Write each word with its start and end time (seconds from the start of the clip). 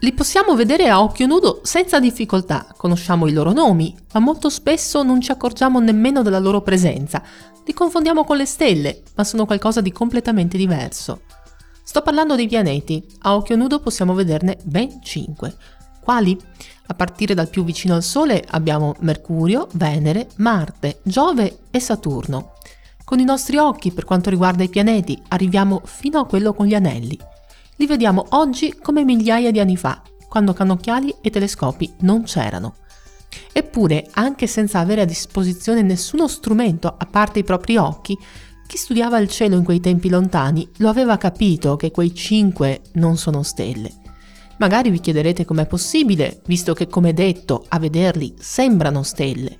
Li 0.00 0.12
possiamo 0.12 0.54
vedere 0.54 0.88
a 0.88 1.02
occhio 1.02 1.26
nudo 1.26 1.60
senza 1.64 1.98
difficoltà, 1.98 2.72
conosciamo 2.76 3.26
i 3.26 3.32
loro 3.32 3.52
nomi, 3.52 3.96
ma 4.12 4.20
molto 4.20 4.48
spesso 4.48 5.02
non 5.02 5.20
ci 5.20 5.32
accorgiamo 5.32 5.80
nemmeno 5.80 6.22
della 6.22 6.38
loro 6.38 6.60
presenza. 6.60 7.20
Li 7.64 7.72
confondiamo 7.72 8.22
con 8.22 8.36
le 8.36 8.46
stelle, 8.46 9.02
ma 9.16 9.24
sono 9.24 9.44
qualcosa 9.44 9.80
di 9.80 9.90
completamente 9.90 10.56
diverso. 10.56 11.22
Sto 11.82 12.00
parlando 12.02 12.36
dei 12.36 12.46
pianeti, 12.46 13.04
a 13.22 13.34
occhio 13.34 13.56
nudo 13.56 13.80
possiamo 13.80 14.14
vederne 14.14 14.58
ben 14.62 15.02
5. 15.02 15.56
Quali? 16.00 16.38
A 16.86 16.94
partire 16.94 17.34
dal 17.34 17.48
più 17.48 17.64
vicino 17.64 17.94
al 17.94 18.04
Sole 18.04 18.44
abbiamo 18.50 18.94
Mercurio, 19.00 19.66
Venere, 19.72 20.28
Marte, 20.36 21.00
Giove 21.02 21.62
e 21.72 21.80
Saturno. 21.80 22.52
Con 23.04 23.18
i 23.18 23.24
nostri 23.24 23.56
occhi, 23.56 23.90
per 23.90 24.04
quanto 24.04 24.30
riguarda 24.30 24.62
i 24.62 24.68
pianeti, 24.68 25.20
arriviamo 25.28 25.82
fino 25.84 26.20
a 26.20 26.26
quello 26.26 26.54
con 26.54 26.66
gli 26.66 26.74
anelli. 26.74 27.18
Li 27.78 27.86
vediamo 27.86 28.26
oggi 28.30 28.74
come 28.74 29.04
migliaia 29.04 29.52
di 29.52 29.60
anni 29.60 29.76
fa, 29.76 30.02
quando 30.28 30.52
cannocchiali 30.52 31.14
e 31.20 31.30
telescopi 31.30 31.92
non 32.00 32.24
c'erano. 32.24 32.74
Eppure, 33.52 34.08
anche 34.14 34.48
senza 34.48 34.80
avere 34.80 35.02
a 35.02 35.04
disposizione 35.04 35.82
nessuno 35.82 36.26
strumento 36.26 36.88
a 36.88 37.06
parte 37.06 37.38
i 37.38 37.44
propri 37.44 37.76
occhi, 37.76 38.18
chi 38.66 38.76
studiava 38.76 39.18
il 39.18 39.28
cielo 39.28 39.54
in 39.54 39.62
quei 39.62 39.78
tempi 39.78 40.08
lontani 40.08 40.68
lo 40.78 40.88
aveva 40.88 41.16
capito 41.18 41.76
che 41.76 41.92
quei 41.92 42.12
cinque 42.12 42.82
non 42.94 43.16
sono 43.16 43.44
stelle. 43.44 43.92
Magari 44.58 44.90
vi 44.90 44.98
chiederete 44.98 45.44
com'è 45.44 45.66
possibile, 45.66 46.42
visto 46.46 46.74
che 46.74 46.88
come 46.88 47.14
detto, 47.14 47.64
a 47.68 47.78
vederli 47.78 48.34
sembrano 48.40 49.04
stelle. 49.04 49.56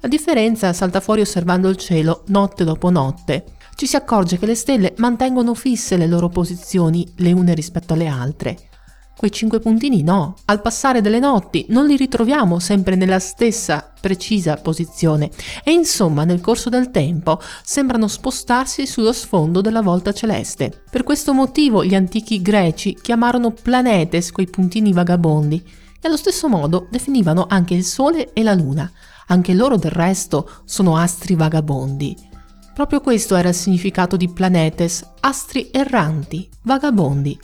La 0.00 0.08
differenza 0.08 0.72
salta 0.72 1.00
fuori 1.00 1.20
osservando 1.20 1.68
il 1.68 1.76
cielo 1.76 2.24
notte 2.28 2.64
dopo 2.64 2.88
notte 2.88 3.44
ci 3.80 3.86
si 3.86 3.96
accorge 3.96 4.38
che 4.38 4.44
le 4.44 4.54
stelle 4.54 4.92
mantengono 4.98 5.54
fisse 5.54 5.96
le 5.96 6.06
loro 6.06 6.28
posizioni 6.28 7.10
le 7.16 7.32
une 7.32 7.54
rispetto 7.54 7.94
alle 7.94 8.08
altre. 8.08 8.68
Quei 9.16 9.32
cinque 9.32 9.58
puntini 9.58 10.02
no, 10.02 10.34
al 10.44 10.60
passare 10.60 11.00
delle 11.00 11.18
notti 11.18 11.64
non 11.70 11.86
li 11.86 11.96
ritroviamo 11.96 12.58
sempre 12.58 12.94
nella 12.94 13.18
stessa 13.18 13.90
precisa 13.98 14.56
posizione 14.56 15.30
e 15.64 15.72
insomma 15.72 16.24
nel 16.24 16.42
corso 16.42 16.68
del 16.68 16.90
tempo 16.90 17.40
sembrano 17.64 18.06
spostarsi 18.06 18.86
sullo 18.86 19.14
sfondo 19.14 19.62
della 19.62 19.80
volta 19.80 20.12
celeste. 20.12 20.82
Per 20.90 21.02
questo 21.02 21.32
motivo 21.32 21.82
gli 21.82 21.94
antichi 21.94 22.42
greci 22.42 22.98
chiamarono 23.00 23.50
planetes 23.50 24.30
quei 24.30 24.46
puntini 24.46 24.92
vagabondi 24.92 25.56
e 25.56 26.06
allo 26.06 26.18
stesso 26.18 26.50
modo 26.50 26.86
definivano 26.90 27.46
anche 27.48 27.72
il 27.72 27.84
Sole 27.84 28.34
e 28.34 28.42
la 28.42 28.52
Luna. 28.52 28.92
Anche 29.28 29.54
loro 29.54 29.76
del 29.76 29.90
resto 29.90 30.50
sono 30.66 30.98
astri 30.98 31.34
vagabondi. 31.34 32.28
Proprio 32.74 33.00
questo 33.00 33.36
era 33.36 33.48
il 33.48 33.54
significato 33.54 34.16
di 34.16 34.28
planetes, 34.28 35.04
astri 35.20 35.70
erranti, 35.72 36.48
vagabondi. 36.62 37.38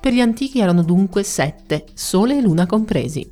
Per 0.00 0.12
gli 0.12 0.20
antichi 0.20 0.60
erano 0.60 0.82
dunque 0.82 1.22
sette, 1.22 1.86
Sole 1.94 2.38
e 2.38 2.40
Luna 2.40 2.66
compresi. 2.66 3.30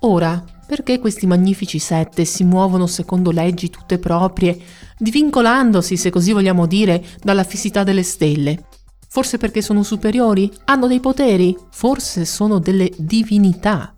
Ora, 0.00 0.42
perché 0.66 0.98
questi 0.98 1.26
magnifici 1.26 1.78
sette 1.78 2.24
si 2.24 2.44
muovono 2.44 2.86
secondo 2.86 3.30
leggi 3.30 3.70
tutte 3.70 3.98
proprie, 3.98 4.58
divincolandosi, 4.98 5.96
se 5.96 6.10
così 6.10 6.32
vogliamo 6.32 6.66
dire, 6.66 7.04
dalla 7.22 7.44
fissità 7.44 7.84
delle 7.84 8.02
stelle? 8.02 8.66
Forse 9.08 9.38
perché 9.38 9.62
sono 9.62 9.82
superiori? 9.82 10.50
Hanno 10.66 10.86
dei 10.86 11.00
poteri? 11.00 11.56
Forse 11.70 12.24
sono 12.24 12.58
delle 12.60 12.90
divinità? 12.96 13.92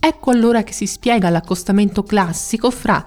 Ecco 0.00 0.30
allora 0.30 0.62
che 0.62 0.72
si 0.72 0.86
spiega 0.86 1.30
l'accostamento 1.30 2.02
classico 2.02 2.70
fra 2.70 3.04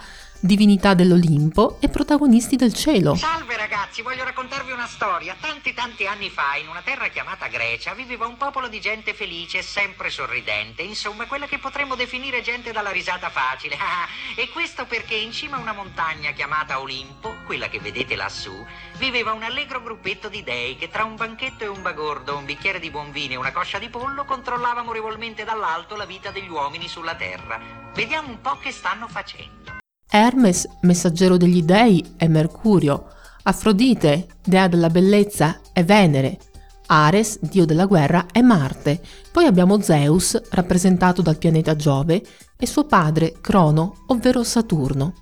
divinità 0.48 0.96
dell'Olimpo 0.96 1.78
e 1.80 1.90
protagonisti 1.90 2.56
del 2.56 2.74
cielo. 2.74 3.14
Salve 3.14 3.56
ragazzi, 3.56 4.02
voglio 4.02 4.24
raccontarvi 4.24 4.72
una 4.72 4.88
storia. 4.88 5.36
Tanti 5.40 5.76
tanti 5.76 6.08
anni 6.08 6.32
fa, 6.32 6.56
in 6.56 6.68
una 6.70 6.82
terra 6.82 7.10
chiamata 7.10 7.48
Grecia, 7.48 7.94
viveva 7.94 8.26
un 8.26 8.38
popolo 8.38 8.68
di 8.68 8.80
gente 8.80 9.14
felice, 9.14 9.62
sempre 9.62 10.10
sorridente, 10.10 10.82
insomma 10.82 11.28
quella 11.28 11.46
che 11.46 11.60
potremmo 11.60 11.94
definire 11.94 12.42
gente 12.42 12.72
dalla 12.72 12.90
risata 12.90 13.30
facile. 13.30 13.78
e 14.36 14.50
questo 14.50 14.86
perché 14.86 15.14
in 15.14 15.32
cima 15.32 15.58
a 15.58 15.60
una 15.60 15.74
montagna 15.74 16.32
chiamata 16.32 16.80
Olimpo, 16.80 17.36
quella 17.46 17.68
che 17.68 17.80
vedete 17.80 18.16
lassù, 18.16 18.66
viveva 18.98 19.34
un 19.34 19.44
allegro 19.44 19.84
gruppetto 19.84 20.30
di 20.30 20.42
dei 20.44 20.78
che 20.78 20.90
tra 20.90 21.04
un 21.04 21.16
banchetto 21.16 21.66
e 21.66 21.68
un 21.68 21.82
bagordo, 21.84 22.38
un 22.38 22.46
bicchiere 22.46 22.80
di 22.80 22.90
buon 22.90 23.12
vino 23.12 23.34
e 23.34 23.38
una 23.38 23.52
coscia 23.52 23.78
di 23.78 23.90
pollo 23.90 24.24
controllava 24.24 24.80
amorevolmente 24.80 25.44
dall'alto 25.44 25.96
la 25.96 26.06
vita 26.06 26.32
degli 26.32 26.50
uomini 26.50 26.88
sulla 26.88 27.16
terra. 27.16 27.60
Vediamo 27.94 28.30
un 28.30 28.40
po' 28.40 28.58
che 28.58 28.72
stanno 28.72 29.08
facendo. 29.10 29.77
Hermes, 30.10 30.68
messaggero 30.82 31.38
degli 31.38 31.64
dei, 31.64 32.04
è 32.16 32.28
Mercurio, 32.28 33.08
Afrodite, 33.44 34.28
dea 34.44 34.68
della 34.68 34.90
bellezza, 34.90 35.60
è 35.72 35.84
Venere, 35.84 36.38
Ares, 36.88 37.40
dio 37.42 37.66
della 37.66 37.86
guerra, 37.86 38.26
è 38.32 38.42
Marte, 38.42 39.02
poi 39.32 39.46
abbiamo 39.46 39.82
Zeus, 39.82 40.42
rappresentato 40.52 41.22
dal 41.22 41.38
pianeta 41.38 41.76
Giove, 41.76 42.24
e 42.58 42.66
suo 42.66 42.86
padre, 42.86 43.36
Crono, 43.42 44.04
ovvero 44.08 44.44
Saturno. 44.44 45.14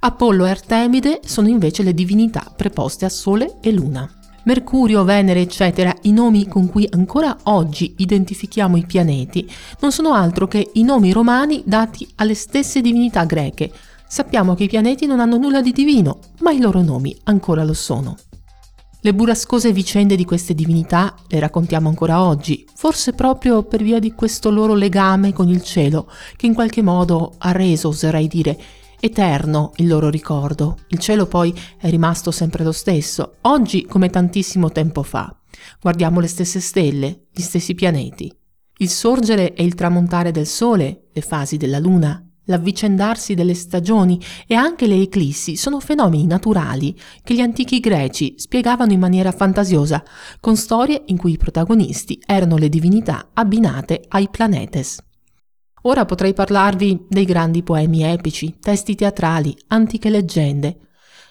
Apollo 0.00 0.46
e 0.46 0.50
Artemide 0.50 1.20
sono 1.24 1.48
invece 1.48 1.82
le 1.82 1.94
divinità 1.94 2.52
preposte 2.54 3.04
a 3.04 3.10
Sole 3.10 3.58
e 3.60 3.72
Luna. 3.72 4.08
Mercurio, 4.44 5.04
Venere, 5.04 5.40
eccetera, 5.40 5.94
i 6.02 6.12
nomi 6.12 6.48
con 6.48 6.68
cui 6.68 6.88
ancora 6.90 7.36
oggi 7.44 7.94
identifichiamo 7.98 8.76
i 8.76 8.86
pianeti, 8.86 9.50
non 9.80 9.92
sono 9.92 10.14
altro 10.14 10.46
che 10.48 10.70
i 10.74 10.82
nomi 10.82 11.12
romani 11.12 11.62
dati 11.66 12.08
alle 12.16 12.34
stesse 12.34 12.80
divinità 12.80 13.24
greche, 13.24 13.70
Sappiamo 14.12 14.56
che 14.56 14.64
i 14.64 14.68
pianeti 14.68 15.06
non 15.06 15.20
hanno 15.20 15.36
nulla 15.36 15.62
di 15.62 15.70
divino, 15.70 16.18
ma 16.40 16.50
i 16.50 16.58
loro 16.58 16.82
nomi 16.82 17.16
ancora 17.26 17.62
lo 17.62 17.74
sono. 17.74 18.16
Le 19.02 19.14
burrascose 19.14 19.72
vicende 19.72 20.16
di 20.16 20.24
queste 20.24 20.52
divinità 20.52 21.14
le 21.28 21.38
raccontiamo 21.38 21.88
ancora 21.88 22.24
oggi, 22.24 22.66
forse 22.74 23.12
proprio 23.12 23.62
per 23.62 23.84
via 23.84 24.00
di 24.00 24.12
questo 24.12 24.50
loro 24.50 24.74
legame 24.74 25.32
con 25.32 25.48
il 25.48 25.62
cielo, 25.62 26.10
che 26.34 26.46
in 26.46 26.54
qualche 26.54 26.82
modo 26.82 27.34
ha 27.38 27.52
reso, 27.52 27.86
oserei 27.86 28.26
dire, 28.26 28.58
eterno 28.98 29.74
il 29.76 29.86
loro 29.86 30.10
ricordo. 30.10 30.78
Il 30.88 30.98
cielo 30.98 31.26
poi 31.26 31.54
è 31.78 31.88
rimasto 31.88 32.32
sempre 32.32 32.64
lo 32.64 32.72
stesso, 32.72 33.36
oggi 33.42 33.86
come 33.86 34.10
tantissimo 34.10 34.72
tempo 34.72 35.04
fa. 35.04 35.32
Guardiamo 35.80 36.18
le 36.18 36.26
stesse 36.26 36.58
stelle, 36.58 37.26
gli 37.32 37.42
stessi 37.42 37.74
pianeti. 37.76 38.36
Il 38.78 38.88
sorgere 38.88 39.54
e 39.54 39.62
il 39.62 39.74
tramontare 39.74 40.32
del 40.32 40.48
Sole, 40.48 41.04
le 41.12 41.20
fasi 41.20 41.56
della 41.56 41.78
Luna, 41.78 42.24
l'avvicendarsi 42.50 43.34
delle 43.34 43.54
stagioni 43.54 44.20
e 44.46 44.54
anche 44.54 44.86
le 44.86 45.00
eclissi 45.00 45.56
sono 45.56 45.80
fenomeni 45.80 46.26
naturali 46.26 46.94
che 47.22 47.34
gli 47.34 47.40
antichi 47.40 47.80
greci 47.80 48.34
spiegavano 48.36 48.92
in 48.92 49.00
maniera 49.00 49.32
fantasiosa, 49.32 50.02
con 50.40 50.56
storie 50.56 51.04
in 51.06 51.16
cui 51.16 51.32
i 51.32 51.38
protagonisti 51.38 52.20
erano 52.26 52.56
le 52.56 52.68
divinità 52.68 53.30
abbinate 53.32 54.04
ai 54.08 54.28
planetes. 54.28 54.98
Ora 55.82 56.04
potrei 56.04 56.34
parlarvi 56.34 57.06
dei 57.08 57.24
grandi 57.24 57.62
poemi 57.62 58.02
epici, 58.02 58.58
testi 58.60 58.94
teatrali, 58.94 59.56
antiche 59.68 60.10
leggende, 60.10 60.76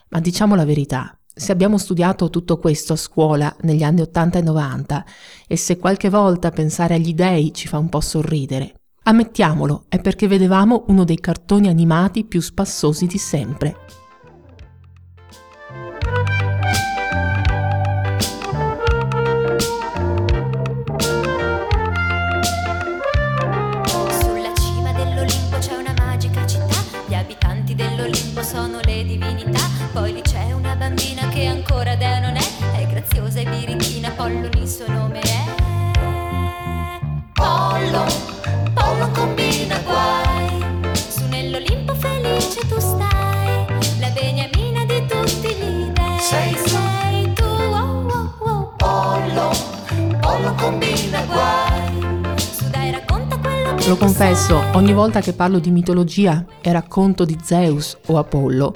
ma 0.10 0.20
diciamo 0.20 0.56
la 0.56 0.66
verità, 0.66 1.20
se 1.32 1.52
abbiamo 1.52 1.78
studiato 1.78 2.30
tutto 2.30 2.58
questo 2.58 2.94
a 2.94 2.98
scuola 2.98 3.56
negli 3.62 3.84
anni 3.84 4.02
80 4.02 4.40
e 4.40 4.42
90 4.42 5.06
e 5.48 5.56
se 5.56 5.78
qualche 5.78 6.10
volta 6.10 6.50
pensare 6.50 6.96
agli 6.96 7.14
dei 7.14 7.54
ci 7.54 7.68
fa 7.68 7.78
un 7.78 7.90
po' 7.90 8.02
sorridere, 8.02 8.79
Ammettiamolo, 9.10 9.86
è 9.90 10.00
perché 10.00 10.28
vedevamo 10.28 10.84
uno 10.90 11.04
dei 11.04 11.20
cartoni 11.20 11.68
animati 11.68 12.26
più 12.26 12.42
spassosi 12.42 13.08
di 13.08 13.18
sempre. 13.18 13.99
Lo 53.90 53.98
confesso, 53.98 54.62
ogni 54.74 54.94
volta 54.94 55.20
che 55.20 55.34
parlo 55.34 55.58
di 55.58 55.72
mitologia 55.72 56.46
e 56.62 56.72
racconto 56.72 57.26
di 57.26 57.36
Zeus 57.42 57.98
o 58.06 58.20
Apollo, 58.20 58.76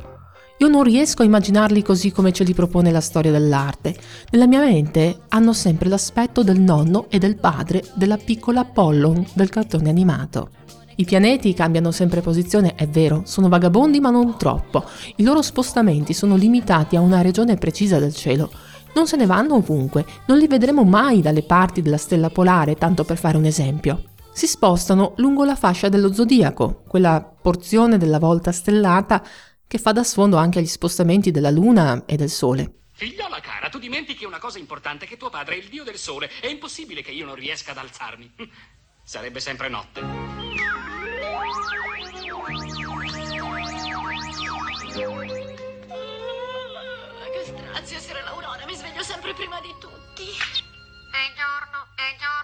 io 0.57 0.67
non 0.67 0.81
riesco 0.81 1.21
a 1.21 1.25
immaginarli 1.25 1.83
così 1.83 2.11
come 2.11 2.33
ce 2.33 2.43
li 2.43 2.55
propone 2.55 2.89
la 2.89 2.99
storia 2.99 3.29
dell'arte. 3.29 3.95
Nella 4.31 4.47
mia 4.47 4.61
mente 4.61 5.19
hanno 5.29 5.53
sempre 5.53 5.87
l'aspetto 5.87 6.41
del 6.41 6.59
nonno 6.59 7.05
e 7.09 7.19
del 7.19 7.35
padre 7.35 7.83
della 7.93 8.17
piccola 8.17 8.61
Apollon 8.61 9.23
del 9.33 9.49
cartone 9.49 9.87
animato. 9.87 10.49
I 10.95 11.05
pianeti 11.05 11.53
cambiano 11.53 11.91
sempre 11.91 12.21
posizione, 12.21 12.73
è 12.73 12.87
vero, 12.87 13.21
sono 13.25 13.49
vagabondi 13.49 13.99
ma 13.99 14.09
non 14.09 14.35
troppo. 14.35 14.83
I 15.17 15.23
loro 15.23 15.43
spostamenti 15.43 16.13
sono 16.13 16.35
limitati 16.35 16.95
a 16.95 17.01
una 17.01 17.21
regione 17.21 17.55
precisa 17.57 17.99
del 17.99 18.15
cielo. 18.15 18.49
Non 18.95 19.05
se 19.05 19.15
ne 19.15 19.27
vanno 19.27 19.57
ovunque, 19.57 20.07
non 20.25 20.39
li 20.39 20.47
vedremo 20.47 20.83
mai 20.83 21.21
dalle 21.21 21.43
parti 21.43 21.83
della 21.83 21.97
stella 21.97 22.31
polare, 22.31 22.73
tanto 22.77 23.03
per 23.03 23.17
fare 23.17 23.37
un 23.37 23.45
esempio. 23.45 24.05
Si 24.33 24.47
spostano 24.47 25.13
lungo 25.17 25.45
la 25.45 25.55
fascia 25.55 25.89
dello 25.89 26.11
zodiaco, 26.11 26.83
quella 26.87 27.21
porzione 27.21 27.97
della 27.97 28.19
volta 28.19 28.51
stellata 28.51 29.23
che 29.67 29.77
fa 29.77 29.91
da 29.91 30.03
sfondo 30.03 30.37
anche 30.37 30.59
agli 30.59 30.67
spostamenti 30.67 31.31
della 31.31 31.51
Luna 31.51 32.05
e 32.05 32.15
del 32.15 32.29
Sole. 32.29 32.81
Figliola 32.91 33.39
cara, 33.39 33.69
tu 33.69 33.79
dimentichi 33.79 34.23
una 34.23 34.37
cosa 34.37 34.59
importante, 34.59 35.05
che 35.05 35.17
tuo 35.17 35.29
padre 35.29 35.55
è 35.55 35.57
il 35.57 35.67
dio 35.67 35.83
del 35.83 35.97
sole. 35.97 36.29
È 36.39 36.47
impossibile 36.47 37.01
che 37.01 37.11
io 37.11 37.25
non 37.25 37.35
riesca 37.35 37.71
ad 37.71 37.77
alzarmi. 37.77 38.31
Sarebbe 39.03 39.39
sempre 39.39 39.67
notte. 39.67 40.01
Che 47.31 47.43
strazio 47.45 47.97
essere 47.97 48.21
l'Aurora, 48.23 48.65
mi 48.67 48.75
sveglio 48.75 49.01
sempre 49.01 49.33
prima 49.33 49.59
di 49.59 49.73
tutti. 49.79 50.23
È 50.23 51.25
giorno, 51.33 51.87
è 51.95 52.15
giorno. 52.19 52.42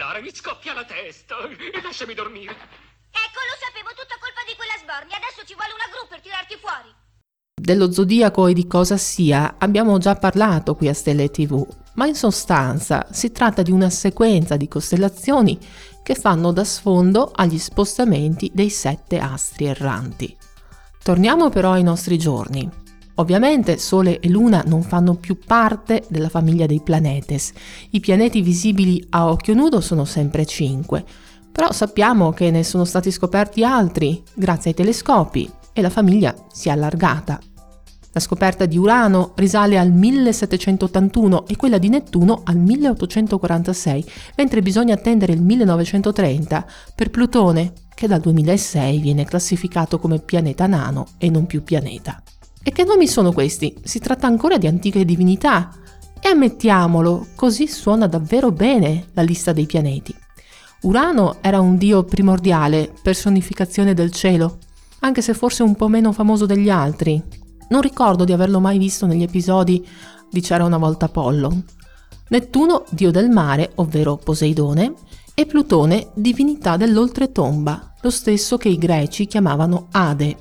Strillare, 0.00 0.22
mi 0.22 0.30
scoppia 0.32 0.72
la 0.72 0.84
testa. 0.84 1.36
E 1.44 1.82
lasciami 1.82 2.14
dormire. 2.14 2.52
Ecco, 2.52 3.40
lo 3.44 3.56
sapevo, 3.60 3.90
tutta 3.90 4.16
colpa 4.18 4.40
di 4.48 4.56
quella 4.56 4.76
sbornia. 4.80 5.16
Adesso 5.16 5.44
ci 5.44 5.54
vuole 5.54 5.72
una 5.76 5.88
gru 5.92 6.08
per 6.08 6.20
tirarti 6.20 6.56
fuori. 6.56 6.88
Dello 7.60 7.92
zodiaco 7.92 8.46
e 8.46 8.54
di 8.54 8.66
cosa 8.66 8.96
sia 8.96 9.56
abbiamo 9.58 9.98
già 9.98 10.16
parlato 10.16 10.74
qui 10.74 10.88
a 10.88 10.94
Stelle 10.94 11.30
TV, 11.30 11.66
ma 11.94 12.06
in 12.06 12.14
sostanza 12.14 13.06
si 13.10 13.30
tratta 13.30 13.60
di 13.60 13.70
una 13.70 13.90
sequenza 13.90 14.56
di 14.56 14.66
costellazioni 14.66 15.58
che 16.02 16.14
fanno 16.14 16.52
da 16.52 16.64
sfondo 16.64 17.30
agli 17.34 17.58
spostamenti 17.58 18.50
dei 18.54 18.70
sette 18.70 19.18
astri 19.18 19.66
erranti. 19.66 20.34
Torniamo 21.02 21.50
però 21.50 21.72
ai 21.72 21.82
nostri 21.82 22.16
giorni. 22.16 22.79
Ovviamente 23.20 23.76
Sole 23.76 24.18
e 24.18 24.30
Luna 24.30 24.64
non 24.66 24.82
fanno 24.82 25.14
più 25.14 25.38
parte 25.38 26.04
della 26.08 26.30
famiglia 26.30 26.64
dei 26.64 26.80
planetes. 26.80 27.52
I 27.90 28.00
pianeti 28.00 28.40
visibili 28.40 29.04
a 29.10 29.28
occhio 29.28 29.52
nudo 29.52 29.82
sono 29.82 30.06
sempre 30.06 30.46
cinque, 30.46 31.04
però 31.52 31.70
sappiamo 31.70 32.30
che 32.32 32.50
ne 32.50 32.64
sono 32.64 32.86
stati 32.86 33.10
scoperti 33.10 33.62
altri 33.62 34.22
grazie 34.34 34.70
ai 34.70 34.76
telescopi 34.76 35.50
e 35.74 35.82
la 35.82 35.90
famiglia 35.90 36.34
si 36.50 36.68
è 36.68 36.72
allargata. 36.72 37.38
La 38.12 38.20
scoperta 38.20 38.64
di 38.64 38.78
Urano 38.78 39.32
risale 39.34 39.78
al 39.78 39.92
1781 39.92 41.46
e 41.46 41.56
quella 41.56 41.76
di 41.76 41.90
Nettuno 41.90 42.40
al 42.42 42.56
1846, 42.56 44.04
mentre 44.36 44.62
bisogna 44.62 44.94
attendere 44.94 45.34
il 45.34 45.42
1930 45.42 46.66
per 46.94 47.10
Plutone, 47.10 47.72
che 47.94 48.06
dal 48.06 48.20
2006 48.20 48.98
viene 48.98 49.26
classificato 49.26 49.98
come 49.98 50.20
pianeta 50.20 50.66
nano 50.66 51.08
e 51.18 51.28
non 51.28 51.44
più 51.44 51.62
pianeta. 51.62 52.22
E 52.62 52.72
che 52.72 52.84
nomi 52.84 53.06
sono 53.06 53.32
questi? 53.32 53.74
Si 53.82 53.98
tratta 53.98 54.26
ancora 54.26 54.58
di 54.58 54.66
antiche 54.66 55.04
divinità. 55.04 55.70
E 56.20 56.28
ammettiamolo, 56.28 57.28
così 57.34 57.66
suona 57.66 58.06
davvero 58.06 58.52
bene 58.52 59.06
la 59.14 59.22
lista 59.22 59.52
dei 59.52 59.66
pianeti. 59.66 60.14
Urano 60.82 61.36
era 61.40 61.60
un 61.60 61.76
dio 61.76 62.04
primordiale, 62.04 62.92
personificazione 63.02 63.94
del 63.94 64.12
cielo, 64.12 64.58
anche 65.00 65.22
se 65.22 65.34
forse 65.34 65.62
un 65.62 65.74
po' 65.74 65.88
meno 65.88 66.12
famoso 66.12 66.46
degli 66.46 66.70
altri, 66.70 67.22
non 67.70 67.80
ricordo 67.80 68.24
di 68.24 68.32
averlo 68.32 68.60
mai 68.60 68.78
visto 68.78 69.06
negli 69.06 69.22
episodi 69.22 69.86
di 70.30 70.40
C'era 70.40 70.64
una 70.64 70.76
volta 70.76 71.06
Apollo. 71.06 71.62
Nettuno, 72.28 72.84
dio 72.90 73.10
del 73.10 73.30
mare, 73.30 73.72
ovvero 73.76 74.16
Poseidone, 74.16 74.92
e 75.34 75.46
Plutone, 75.46 76.08
divinità 76.14 76.76
dell'oltretomba, 76.76 77.94
lo 78.00 78.10
stesso 78.10 78.56
che 78.56 78.68
i 78.68 78.76
greci 78.76 79.26
chiamavano 79.26 79.86
Ade. 79.92 80.36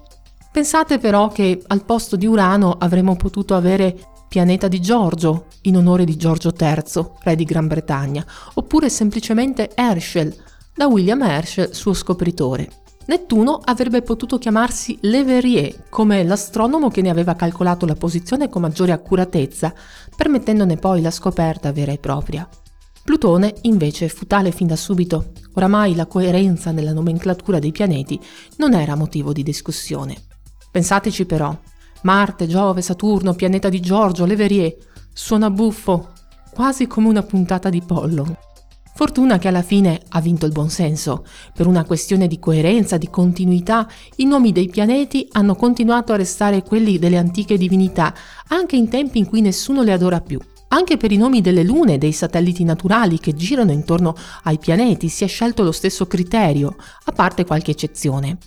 Pensate 0.52 0.98
però 0.98 1.30
che 1.30 1.62
al 1.68 1.86
posto 1.86 2.16
di 2.16 2.26
Urano 2.26 2.72
avremmo 2.80 3.16
potuto 3.16 3.56
avere 3.56 3.96
pianeta 4.28 4.68
di 4.68 4.82
Giorgio, 4.82 5.46
in 5.64 5.78
onore 5.78 6.06
di 6.06 6.18
Giorgio 6.18 6.54
III, 6.58 7.12
re 7.24 7.36
di 7.36 7.44
Gran 7.44 7.68
Bretagna, 7.68 8.26
oppure 8.56 8.90
semplicemente 8.90 9.72
Herschel, 9.76 10.36
da 10.74 10.88
William 10.88 11.22
Herschel, 11.22 11.74
suo 11.74 11.94
scopritore. 11.94 12.70
Nettuno 13.06 13.60
avrebbe 13.64 14.02
potuto 14.04 14.38
chiamarsi 14.38 14.98
Leverrier, 15.02 15.90
come 15.90 16.24
l'astronomo 16.24 16.90
che 16.90 17.02
ne 17.02 17.10
aveva 17.10 17.36
calcolato 17.36 17.88
la 17.88 17.96
posizione 17.96 18.50
con 18.50 18.62
maggiore 18.62 18.92
accuratezza, 18.92 19.74
permettendone 20.16 20.78
poi 20.78 21.02
la 21.02 21.12
scoperta 21.12 21.72
vera 21.72 21.92
e 21.92 21.98
propria. 21.98 22.48
Plutone 23.04 23.56
invece 23.62 24.10
fu 24.10 24.28
tale 24.28 24.52
fin 24.52 24.68
da 24.68 24.76
subito, 24.76 25.32
oramai 25.54 25.96
la 25.96 26.06
coerenza 26.06 26.72
nella 26.72 26.94
nomenclatura 26.94 27.58
dei 27.58 27.72
pianeti 27.72 28.20
non 28.58 28.76
era 28.76 28.96
motivo 28.96 29.34
di 29.34 29.42
discussione. 29.42 30.28
Pensateci 30.72 31.26
però, 31.26 31.58
Marte, 32.04 32.48
Giove, 32.48 32.82
Saturno, 32.82 33.34
pianeta 33.34 33.70
di 33.70 33.80
Giorgio, 33.80 34.26
Leverrier, 34.26 34.76
suona 35.12 35.50
buffo, 35.50 36.14
quasi 36.52 36.88
come 36.88 37.08
una 37.08 37.24
puntata 37.24 37.70
di 37.70 37.82
pollo. 37.82 38.38
Fortuna 38.94 39.38
che 39.38 39.48
alla 39.48 39.62
fine 39.62 40.02
ha 40.10 40.20
vinto 40.20 40.46
il 40.46 40.52
buonsenso. 40.52 41.26
Per 41.54 41.66
una 41.68 41.86
questione 41.86 42.28
di 42.28 42.38
coerenza, 42.38 42.98
di 42.98 43.10
continuità, 43.10 43.88
i 44.18 44.26
nomi 44.26 44.52
dei 44.52 44.68
pianeti 44.68 45.26
hanno 45.32 45.56
continuato 45.56 46.12
a 46.12 46.18
restare 46.18 46.64
quelli 46.64 47.00
delle 47.00 47.18
antiche 47.18 47.58
divinità, 47.58 48.14
anche 48.50 48.76
in 48.76 48.90
tempi 48.90 49.20
in 49.20 49.26
cui 49.26 49.40
nessuno 49.40 49.84
le 49.84 49.94
adora 49.94 50.20
più. 50.20 50.38
Anche 50.68 50.98
per 50.98 51.14
i 51.14 51.18
nomi 51.18 51.40
delle 51.40 51.64
lune 51.64 51.94
e 51.94 51.98
dei 51.98 52.12
satelliti 52.12 52.64
naturali 52.64 53.20
che 53.20 53.34
girano 53.34 53.72
intorno 53.72 54.16
ai 54.44 54.58
pianeti 54.58 55.08
si 55.08 55.24
è 55.24 55.28
scelto 55.28 55.64
lo 55.64 55.72
stesso 55.72 56.06
criterio, 56.06 56.76
a 57.06 57.12
parte 57.12 57.46
qualche 57.46 57.72
eccezione. 57.72 58.38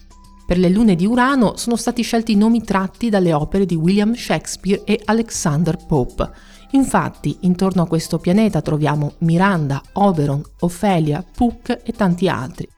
Per 0.53 0.61
le 0.61 0.69
lune 0.69 0.97
di 0.97 1.07
Urano 1.07 1.57
sono 1.57 1.77
stati 1.77 2.03
scelti 2.03 2.37
nomi 2.37 2.63
tratti 2.63 3.09
dalle 3.09 3.33
opere 3.33 3.65
di 3.65 3.75
William 3.75 4.13
Shakespeare 4.13 4.85
e 4.85 5.01
Alexander 5.07 5.79
Pope. 5.87 6.31
Infatti, 6.73 7.39
intorno 7.41 7.81
a 7.81 7.87
questo 7.87 8.19
pianeta 8.19 8.61
troviamo 8.61 9.15
Miranda, 9.21 9.81
Oberon, 9.95 10.43
Ophelia, 10.61 11.25
Puck 11.25 11.81
e 11.83 11.93
tanti 11.93 12.29
altri. 12.29 12.69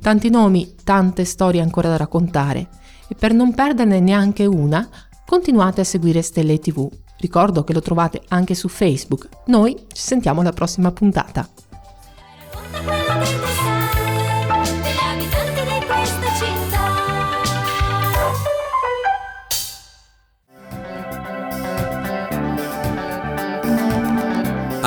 Tanti 0.00 0.30
nomi, 0.30 0.74
tante 0.82 1.26
storie 1.26 1.60
ancora 1.60 1.90
da 1.90 1.98
raccontare 1.98 2.70
e 3.08 3.14
per 3.14 3.34
non 3.34 3.52
perderne 3.52 4.00
neanche 4.00 4.46
una, 4.46 4.88
continuate 5.26 5.82
a 5.82 5.84
seguire 5.84 6.22
Stelle 6.22 6.58
TV. 6.60 6.88
Ricordo 7.18 7.62
che 7.62 7.74
lo 7.74 7.82
trovate 7.82 8.22
anche 8.28 8.54
su 8.54 8.68
Facebook. 8.68 9.28
Noi 9.48 9.74
ci 9.92 10.00
sentiamo 10.00 10.40
alla 10.40 10.54
prossima 10.54 10.90
puntata. 10.92 11.46